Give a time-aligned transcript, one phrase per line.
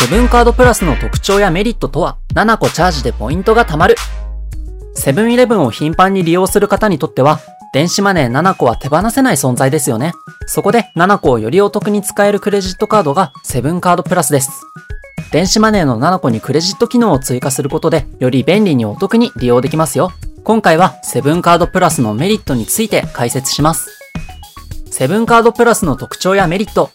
[0.00, 3.96] セブンカードプラスの特徴やメリットとは、7個チャージでポイントが貯まる。
[4.94, 7.38] セブンイレブンを頻繁に利用する方にとっては、
[7.74, 10.14] 電子マネー7個は手放せない存在ですよね。
[10.46, 14.50] そこで7個をよりお得に使えるクレジットカードがセブンカードプラスです。
[15.32, 20.12] 電子マネーの7個にクレジット機能を追加することで、より便利にお得に利用できますよ。
[20.44, 23.90] 今回はセブンカードプラスのメリットについて解説します。
[24.90, 26.88] セブンカードプラスの特徴やメリット。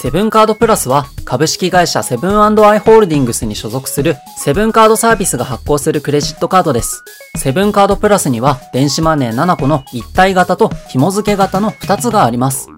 [0.00, 7.02] セブンカードプラスは株式会社セブンアイ・ホールディングスに所属するセブンカードサービスが発行するクレジットカードです。
[7.36, 12.68] セブンカードプラスには電子マネー7個の一体型と紐付け型の2つがあります。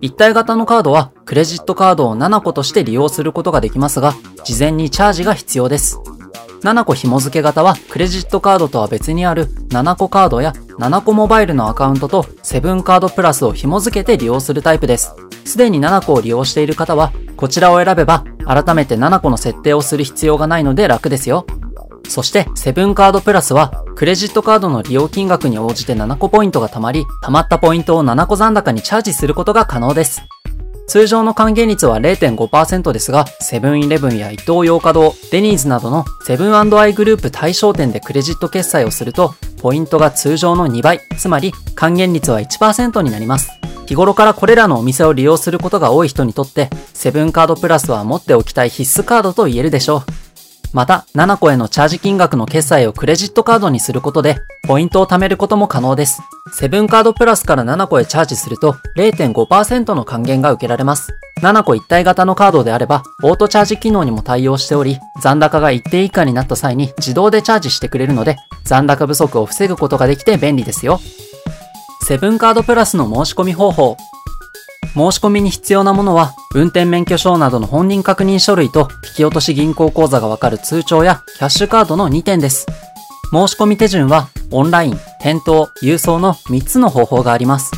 [0.00, 6.00] 一体型のカードはクレジットカードを7個として利用することができますが、事前にチャージが必要です。
[6.62, 15.14] 7個紐付け型はクレジットカードとは別にある7個カードや7個モバイルのアカウントとセブンカードプラスを紐付けて利用するタイプです。
[15.44, 21.46] すでに7個を利用している方は、こちらを選べば改めて7個の設定をする必要がないので楽ですよ。
[22.08, 30.22] そして、セブンカードプラスは、クレジットカードの利用金額に応じて7個ポイントが貯まり、貯まったポイントを7個残高にチャージすることが可能です。
[30.86, 43.48] 通常の還元率は0.5%ですが、セブンイレブンや伊東洋華堂、デニーズなどのセブンアイグループ対象店でクレジット決済をすると、ポイントが通常の2倍、つまり還元率は1%になります。
[43.86, 50.24] 日頃からこれらのお店を利用することが多い人にとって、セブンカードプラスは持っておきたい必須カードと言えるでしょう。
[50.74, 56.20] また、7個へのチャージ金額の決済をクレジットカードにすることで、ポイントを貯めることも可能です。
[56.52, 61.14] セブンカードプラスから7個へチャージすると、0.5%の還元が受けられます。
[61.42, 71.00] 7個一体型のカードであれば、オートチャージ機能にも対応しており、残高が一定以下になった際に自動でチャージしてくれるので、残高不足を防ぐことができて便利ですよ。
[72.04, 73.96] セブンカードプラスの申し込み方法。
[74.88, 82.66] 申し込みに必要なものは、運転免許証などの本人確認書類と、引き落とし銀行口座がわかる通帳や、キャッシュカードの2点です。
[83.32, 87.72] 申し込み手順は、オンライン、店頭、郵送の3つの方法があります。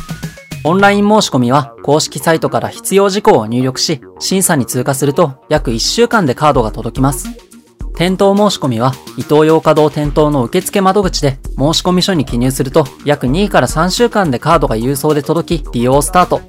[0.65, 7.46] オンライン申し込みは、公式サイトから必要事項を入力し、審査に通過すると、約1週間でカードが届きます。
[7.97, 16.41] 店頭申し込みは、伊東洋華堂店頭の受付窓口で申し込み書に記入すると、約2位から3週間でカードが郵送で届き、利用スタート。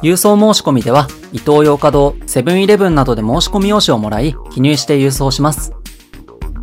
[0.00, 5.74] 郵送申し込みでは、伊東洋華堂、セブンイレブンなどで申し込み用紙をもらい、記入して郵送します。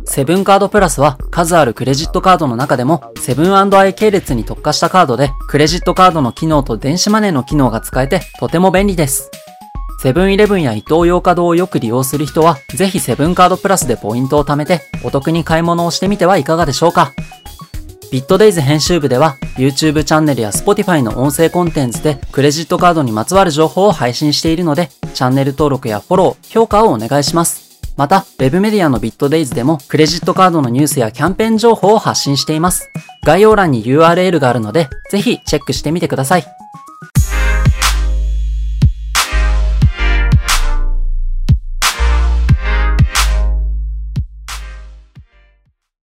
[0.04, 9.30] セブンカードプラスは数あるクレジットカードの中でもセブンアイ系列に特化したカードでクレジットカードの機能と電子マネーの機能が使えてとても便利です。
[9.98, 17.12] セブンイレブンや伊東洋華堂をよく利用する人はぜひセブンカードプラスでポイントを貯めてお得に買い物をしてみてはいかがでしょうか。
[18.12, 27.66] ビットデイズ編集部では YouTube チャンネルや Spotify の音声コンテンツでクレジットカードにまつわる情報を配信しているので、チャンネル登録やフォロー、評価をお願いします。
[27.96, 32.90] また、Web メディアのビットデイズでもクレジットカードのニュースやキャンペーン情報を発信しています。
[33.24, 36.46] 概要欄に URL があるので、ぜひチェックしてみてください。